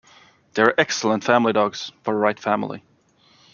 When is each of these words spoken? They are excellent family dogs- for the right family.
They 0.55 0.63
are 0.63 0.73
excellent 0.79 1.23
family 1.23 1.53
dogs- 1.53 1.91
for 2.03 2.15
the 2.15 2.19
right 2.19 2.39
family. 2.39 2.83